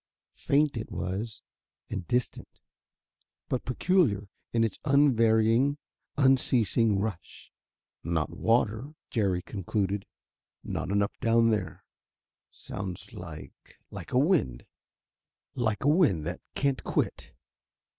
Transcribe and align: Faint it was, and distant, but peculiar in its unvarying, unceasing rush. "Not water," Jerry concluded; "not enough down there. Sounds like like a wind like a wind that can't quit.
Faint 0.39 0.77
it 0.77 0.89
was, 0.91 1.43
and 1.87 2.07
distant, 2.07 2.59
but 3.49 3.63
peculiar 3.63 4.29
in 4.51 4.63
its 4.63 4.79
unvarying, 4.83 5.77
unceasing 6.17 6.97
rush. 6.97 7.51
"Not 8.03 8.31
water," 8.35 8.95
Jerry 9.11 9.43
concluded; 9.43 10.07
"not 10.63 10.89
enough 10.89 11.19
down 11.19 11.51
there. 11.51 11.85
Sounds 12.49 13.13
like 13.13 13.77
like 13.91 14.11
a 14.11 14.17
wind 14.17 14.65
like 15.53 15.83
a 15.83 15.87
wind 15.87 16.25
that 16.25 16.41
can't 16.55 16.83
quit. 16.83 17.33